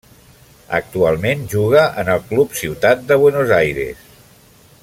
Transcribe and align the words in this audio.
Actualment 0.77 1.43
juga 1.53 1.83
en 2.03 2.11
el 2.15 2.25
Club 2.31 2.57
Ciutat 2.63 3.07
de 3.13 3.19
Buenos 3.25 3.55
Aires. 3.63 4.05